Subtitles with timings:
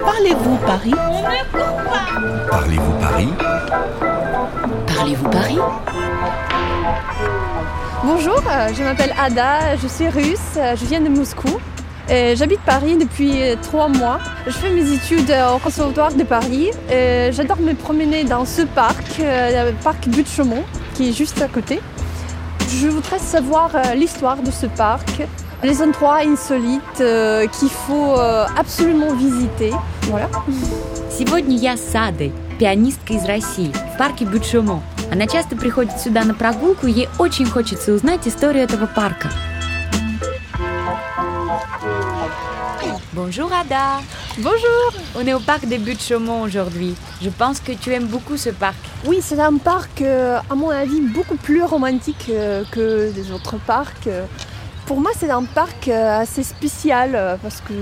[0.00, 0.94] Parlez-vous Paris?
[2.50, 3.28] Parlez-vous Paris?
[4.94, 5.58] Parlez-vous Paris?
[8.04, 11.48] Bonjour, euh, je m'appelle Ada, je suis russe, euh, je viens de Moscou.
[12.10, 14.18] et J'habite Paris depuis euh, trois mois.
[14.46, 16.70] Je fais mes études au Conservatoire de Paris.
[16.90, 20.64] et J'adore me promener dans ce parc, euh, le parc Butte Chaumont,
[20.94, 21.80] qui est juste à côté.
[22.68, 25.22] Je voudrais savoir euh, l'histoire de ce parc,
[25.63, 29.73] les endroits insolites euh, qu'il faut euh, absolument visiter.
[30.03, 30.29] Voilà.
[31.09, 34.81] Сегодня я с Адой, пианисткой из России, в парке Бютшумо.
[35.11, 39.29] Она часто приходит сюда на прогулку, и ей очень хочется узнать историю этого парка.
[43.13, 44.03] Bonjour Ada,
[44.37, 46.93] Bonjour on est au parc des Buttes-Chaumont aujourd'hui.
[47.23, 48.77] Je pense que tu aimes beaucoup ce parc.
[49.05, 53.57] Oui, c'est un parc, euh, à mon avis, beaucoup plus romantique euh, que les autres
[53.65, 54.07] parcs.
[54.92, 57.72] Euh, Pour moi, c'est un parc euh, assez spécial euh, parce que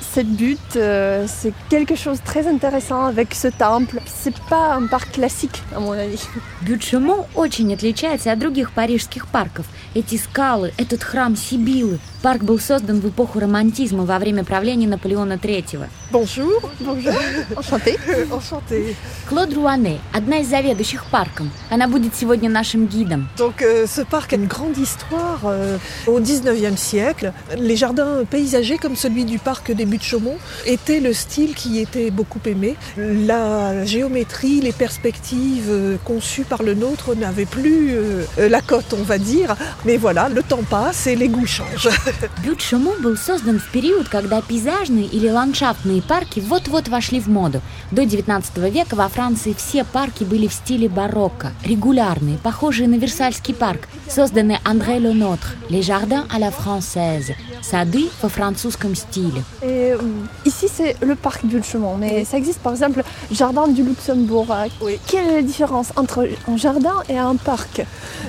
[0.00, 3.98] cette butte, euh, c'est quelque chose de très intéressant avec ce temple.
[4.06, 6.24] C'est pas un parc classique, à mon avis.
[6.62, 9.66] Бют-Шумон очень отличается от других парижских парков.
[9.94, 11.98] Эти скалы, этот храм Сибилы.
[12.22, 15.88] Парк был создан в эпоху романтизма во время правления Наполеона III.
[16.11, 17.13] Bonjour, Bonjour,
[17.57, 17.97] enchantée.
[18.31, 18.95] enchantée.
[19.27, 21.51] Клод Руане, одна из заведующих парком.
[21.69, 23.27] Она будет сегодня нашим гидом.
[23.37, 25.41] Donc euh, ce parc a une grande histoire.
[25.45, 31.11] euh, au 19e siècle, les jardins paysagers comme celui du parc des Buttes-Chaumont étaient le
[31.13, 32.77] style qui était beaucoup aimé.
[32.95, 39.03] La géométrie, les perspectives euh, conçues par le nôtre n'avaient plus euh, la cote, on
[39.03, 39.55] va dire.
[39.83, 41.89] Mais voilà, le temps passe et les goûts changent.
[42.43, 47.61] Бют-Шумон был создан в период, когда пейзажные или ландшафтные парки вот-вот вошли в моду.
[47.91, 53.53] До 19 века во Франции все парки были в стиле барокко, регулярные, похожие на Версальский
[53.53, 59.43] парк, созданные Андре Ленотр, les jardins à la française, сады во французском стиле.
[59.61, 59.97] Et, euh,
[60.45, 64.47] ici, c'est le parc du Chemin, mais ça existe par exemple Jardin du Luxembourg.
[64.51, 64.99] Euh, Oui.
[65.07, 67.81] Quelle est la différence entre un jardin et un parc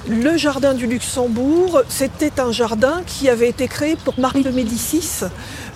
[0.09, 5.25] Le jardin du Luxembourg, c'était un jardin qui avait été créé pour Marie de Médicis.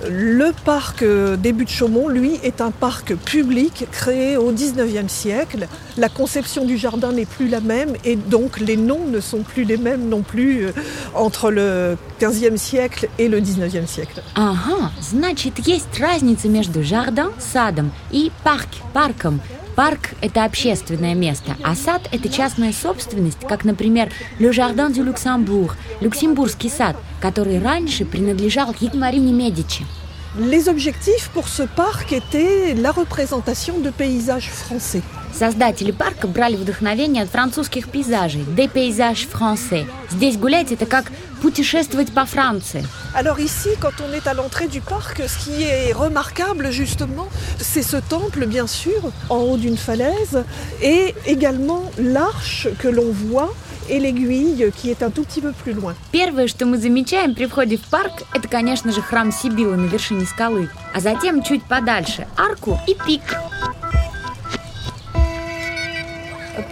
[0.09, 5.69] Le parc euh, des Buttes-Chaumont, lui, est un parc public créé au 19e siècle.
[5.97, 9.65] La conception du jardin n'est plus la même et donc les noms ne sont plus
[9.65, 10.73] les mêmes non plus euh,
[11.15, 14.23] entre le 15e siècle et le 19e siècle.
[14.35, 19.41] Ага, значит, есть разница между жардин, садом, и парк, парком.
[19.78, 25.76] Парк– это общественное место, а сад– это частная собственность, как, например, Le Jardin du Luxembourg,
[26.02, 29.86] Люксембургский сад, который раньше принадлежал Екатерине Медичи.
[30.40, 35.04] Les objectifs pour ce parc étaient la représentation de paysages français.
[35.38, 39.86] Создатели парка брали вдохновение от французских пейзажей «Des paysages français».
[40.10, 41.12] Здесь гулять– это как
[41.44, 42.84] путешествовать по Франции.
[43.14, 47.28] Alors ici, quand on est à l'entrée du parc, ce qui est remarquable justement,
[47.60, 50.44] c'est ce temple bien sûr, en haut d'une falaise,
[50.82, 53.54] et également l'arche que l'on voit
[53.90, 55.94] et l'aiguille qui est un tout petit peu plus loin.
[56.12, 60.26] Первое, что мы замечаем при входе в парк, это, конечно же, храм Сибилы на вершине
[60.26, 63.22] скалы, а затем чуть подальше арку и пик.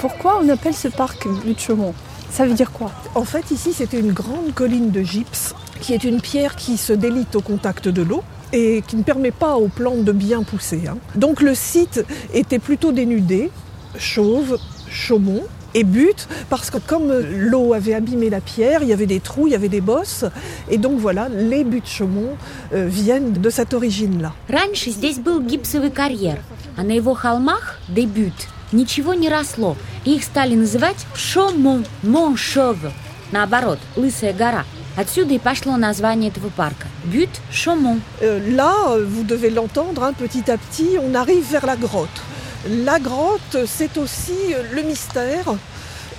[0.00, 1.92] Pourquoi on appelle ce parc du Chemin
[2.30, 6.04] Ça veut dire quoi En fait, ici, c'était une grande colline de gypse, qui est
[6.04, 8.22] une pierre qui se délite au contact de l'eau
[8.52, 10.82] et qui ne permet pas aux plantes de bien pousser.
[10.88, 10.98] hein.
[11.14, 13.50] Donc le site était plutôt dénudé,
[13.96, 14.58] chauve,
[14.90, 19.20] chaumont et butte, parce que comme l'eau avait abîmé la pierre, il y avait des
[19.20, 20.24] trous, il y avait des bosses,
[20.68, 22.36] et donc voilà, les buttes chaumont
[22.74, 24.32] euh, viennent de cette origine-là.
[24.48, 26.40] Раньше здесь был гипсовый карьер,
[26.76, 28.34] а на его холмах – дебют.
[28.74, 32.78] Ничего не росло, и их стали называть Шомон, Моншов.
[33.32, 34.64] Наоборот, Лысая гора.
[34.96, 36.86] Отсюда и пошло название этого парка.
[37.04, 38.02] Бют Шомон.
[38.20, 42.08] Euh, là, euh, vous devez l'entendre, hein, petit à petit, on arrive vers la grotte.
[42.68, 45.54] La grotte, c'est aussi euh, le mystère,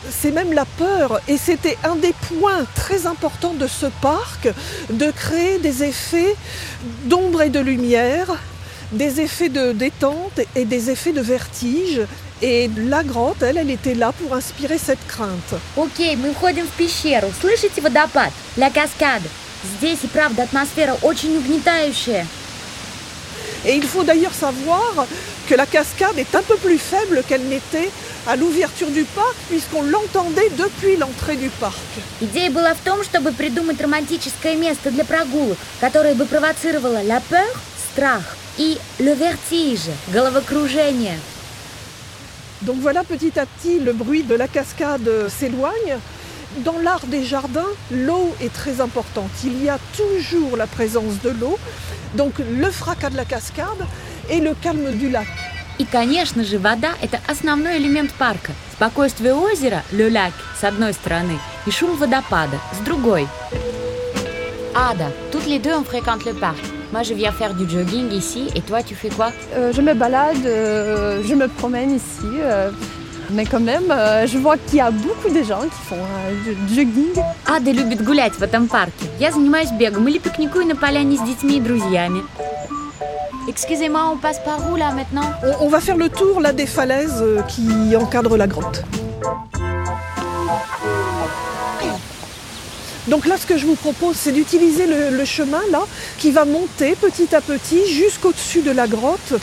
[0.10, 4.50] c'est même la peur, et c'était un des points très importants de ce parc,
[4.90, 6.36] de créer des effets
[7.06, 8.36] d'ombre et de lumière,
[8.92, 12.02] des effets de détente et des effets de vertige.
[12.42, 15.54] Et la grotte, elle, elle était là pour inspirer cette crainte.
[15.78, 17.32] Окей, мы входим в пещеру.
[17.40, 18.32] Слышите водопад?
[18.58, 19.30] Ля Каскада.
[19.78, 22.26] Здесь и правда атмосфера очень угнетающая.
[23.64, 25.06] Et il faut d'ailleurs savoir
[25.48, 27.92] que la cascade est un peu plus faible qu'elle n'était
[28.26, 31.78] à l'ouverture du parc, puisqu'on l'entendait depuis l'entrée du parc.
[32.22, 37.56] Идея была в том, чтобы придумать романтическое место для прогулок, которое бы провоцировало la peur,
[37.92, 41.20] страх, и le vertige, головокружение.
[42.66, 45.98] Donc voilà, petit à petit, le bruit de la cascade s'éloigne.
[46.66, 49.32] Dans l'art des jardins, l'eau est très importante.
[49.44, 51.58] Il y a toujours la présence de l'eau,
[52.16, 53.86] donc le fracas de la cascade
[54.30, 55.28] et le calme du lac.
[55.80, 58.52] И, конечно же, вода – это основной элемент парка.
[58.74, 63.28] Спокойствие озера, le lac, с одной стороны, и шум водопада, с другой.
[64.76, 66.75] Ada, toutes les deux, on fréquente le parc.
[66.92, 69.94] Moi, je viens faire du jogging ici, et toi, tu fais quoi Euh, je me
[69.94, 72.28] balade, euh, je me promène ici.
[72.42, 72.70] euh,
[73.34, 76.54] mais quand même, euh, je vois qu'il y a beaucoup de gens qui font euh,
[76.68, 77.14] du jogging.
[77.46, 79.06] Ада любит гулять в этом парке.
[79.20, 82.24] Я занимаюсь бегом или пикникую на поляне с детьми и друзьями.
[83.48, 86.68] Excusez-moi, on passe par où là maintenant On, on va faire le tour là des
[86.68, 88.84] falaises euh, qui encadrent la grotte.
[93.08, 95.84] Donc là, ce que je vous propose, c'est d'utiliser le, le chemin là,
[96.18, 99.34] qui va monter petit à petit jusqu'au-dessus de la grotte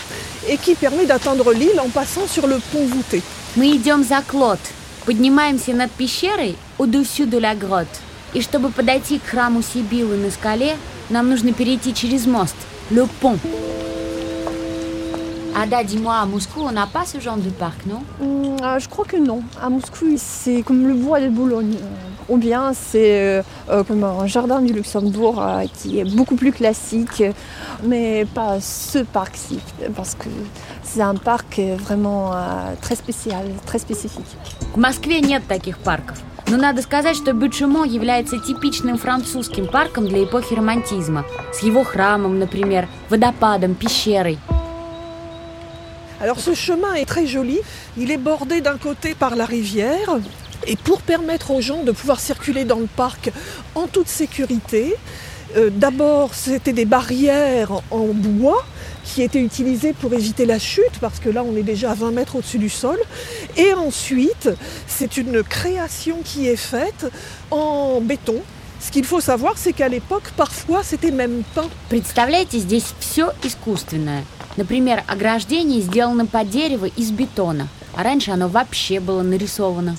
[0.49, 3.23] et qui permet d'atteindre l'île en passant sur le pont voûté.
[3.57, 4.61] Мы идем за Клод.
[5.07, 7.87] Поднимаемся над пещерой au-dessus de la grotte.
[8.35, 10.77] И чтобы подойти к храму Сибилы на скале,
[11.09, 12.57] нам нужно перейти через мост,
[12.91, 13.39] le pont.
[15.57, 18.89] Ada, dis-moi, à Moscou, on n'a pas ce genre de parc, non Hum, euh, je
[18.89, 19.43] crois que non.
[19.61, 21.75] À Moscou, c'est comme le bois de Boulogne.
[21.75, 26.37] Euh, Ou bien c'est euh, euh, comme un jardin du Luxembourg euh, qui est beaucoup
[26.37, 27.23] plus classique,
[27.83, 29.59] mais pas ce parc-ci,
[29.97, 30.29] parce que
[30.85, 34.31] c'est un parc euh, vraiment euh, très spécial, très spécifique.
[34.75, 36.19] В Москве нет таких парков.
[36.51, 41.25] Но надо сказать, что Бычемо является типичным французским парком для эпохи романтизма.
[41.53, 44.39] С его храмом, например, водопадом, пещерой.
[46.24, 47.60] alors ce chemin est très joli.
[47.98, 50.22] Il est bordé d'un côté par la rivière.
[50.66, 53.30] Et pour permettre aux gens de pouvoir circuler dans le parc
[53.76, 54.96] en toute sécurité,
[55.58, 58.66] euh, d'abord c'était des barrières en bois
[59.04, 62.12] qui étaient utilisées pour éviter la chute, parce que là on est déjà à 20
[62.12, 62.98] mètres au-dessus du sol.
[63.58, 64.50] Et ensuite,
[64.88, 67.06] c'est une création qui est faite
[67.52, 68.42] en béton.
[68.84, 71.70] Ce qu'il faut savoir, c'est qu'à l'époque, parfois, c'était même peint.
[71.88, 74.26] Представляете, здесь все искусственное.
[74.58, 77.70] Например, ограждение сделано под дерево из бетона.
[77.96, 79.96] А раньше оно вообще было нарисовано.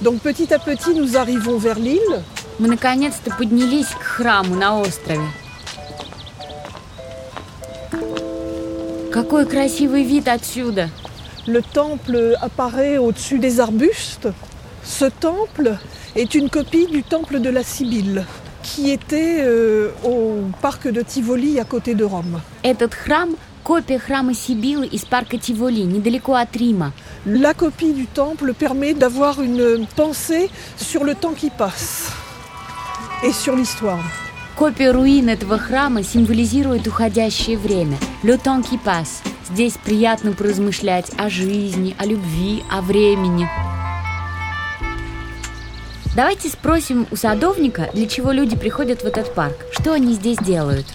[0.00, 2.22] Donc petit à petit, nous arrivons vers l'île.
[2.58, 5.28] Мы наконец-то поднялись к храму на острове.
[9.12, 10.90] Какой красивый вид отсюда!
[11.46, 14.28] Le temple apparaît au-dessus des arbustes.
[14.84, 15.78] Ce temple
[16.15, 18.25] est une copie du temple de la Sibylle,
[18.63, 22.41] qui était euh, au parc de Tivoli à côté de Rome.
[22.63, 26.93] Этот храм – копия храма Сибилы из парка Тиволи, недалеко от Рима.
[27.25, 32.11] La copie du temple permet d'avoir une pensée sur le temps qui passe
[33.23, 34.03] et sur l'histoire.
[34.55, 37.97] Копия руин этого храма символизирует уходящее время.
[38.23, 39.23] Le temps qui passe.
[39.49, 43.49] Здесь приятно поразмышлять о жизни, о любви, о времени.
[46.16, 49.54] Давайте спросим у садовника, для чего люди приходят в этот парк.
[49.70, 50.86] Что они здесь делают?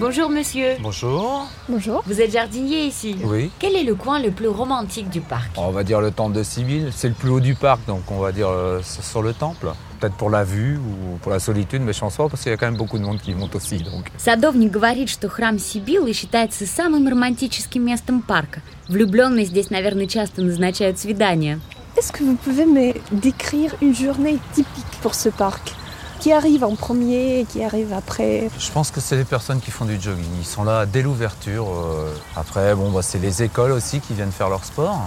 [0.00, 1.46] Bonjour monsieur, Bonjour.
[1.70, 2.02] Bonjour.
[2.06, 3.16] vous êtes jardinier ici.
[3.24, 3.50] Oui.
[3.58, 6.42] Quel est le coin le plus romantique du parc On va dire le temple de
[6.42, 6.90] Sibylle.
[6.94, 9.68] C'est le plus haut du parc, donc on va dire euh, c'est sur le temple.
[9.98, 12.54] Peut-être pour la vue ou pour la solitude, mais je pense pas parce qu'il y
[12.54, 13.78] a quand même beaucoup de monde qui monte aussi.
[13.78, 14.10] Donc.
[14.18, 18.60] Садовник говорит, что храм Сибилы считается самым романтическим местом парка.
[18.88, 21.58] Влюбленные здесь, наверное, часто назначают свидания.
[21.96, 25.72] Est-ce que vous pouvez me décrire une journée typique pour ce parc
[26.20, 29.70] Qui arrive en premier et qui arrive après Je pense que c'est les personnes qui
[29.70, 30.24] font du jogging.
[30.40, 31.66] Ils sont là dès l'ouverture.
[31.68, 32.12] euh.
[32.34, 34.98] Après, bon, bah, c'est les écoles aussi qui viennent faire leur sport.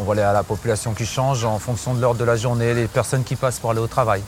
[0.00, 2.86] On voit la, la population qui change en fonction de l'heure de la journée, les
[2.88, 4.22] personnes qui passent pour aller au travail.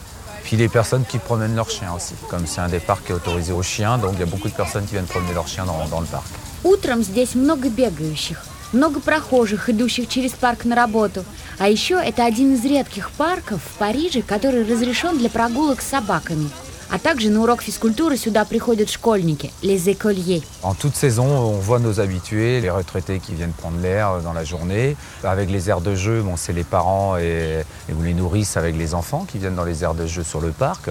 [0.44, 2.14] Puis les personnes qui promènent leurs chiens aussi.
[2.28, 4.48] Comme c'est un des parcs qui est autorisé aux chiens, donc il y a beaucoup
[4.48, 6.24] de personnes qui viennent promener leurs chiens dans, dans le parc.
[6.64, 11.24] Утром здесь много бегающих, много прохожих, идущих через парк на работу.
[11.58, 16.48] А еще это один из редких парков в Париже, который разрешен для прогулок с собаками.
[16.92, 20.42] А также на урок физкультуры сюда приходят школьники, les écoliers.
[20.62, 24.42] En toute saison, on voit nos habitués, les retraités qui viennent prendre l'air dans la
[24.42, 24.96] journée.
[25.22, 28.76] Avec les aires de jeu, bon, c'est les parents et, et ou les nourrices avec
[28.76, 30.90] les enfants qui viennent dans les aires de jeu sur le parc.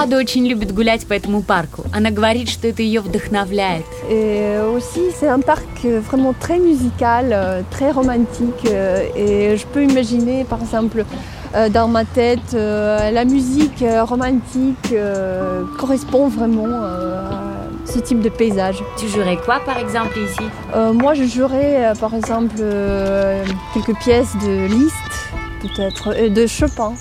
[0.00, 1.84] Ада очень любит гулять по этому парку.
[1.92, 3.84] Она говорит, что это ее вдохновляет.
[4.10, 8.66] Et aussi, c'est un parc euh, vraiment très musical, euh, très romantique.
[8.66, 11.04] euh, Et je peux imaginer, par exemple,
[11.54, 17.98] Euh, dans ma tête, euh, la musique euh, romantique euh, correspond vraiment euh, à ce
[18.00, 18.82] type de paysage.
[18.98, 20.44] Tu jouerais quoi par exemple ici
[20.74, 25.12] Euh, moi, je jouerais euh, par exemple euh, quelques pièces de Liszt,
[25.62, 26.92] peut-être, et de Chopin.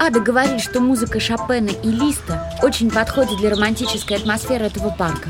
[0.00, 5.28] Ада говорит, что музыка Шопена и Листа очень подходит для романтической атмосферы этого парка.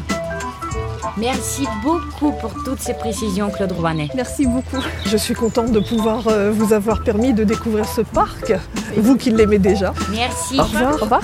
[1.16, 4.08] Merci beaucoup pour toutes ces précisions, Claude Rouanet.
[4.14, 4.78] Merci beaucoup.
[5.04, 8.52] Je suis contente de pouvoir euh, vous avoir permis de découvrir ce parc,
[8.96, 9.92] vous qui l'aimez déjà.
[10.12, 10.60] Merci.
[10.60, 10.94] Au revoir.
[10.94, 11.22] Au revoir.